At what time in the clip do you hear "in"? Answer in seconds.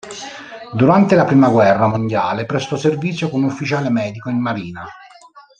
4.31-4.41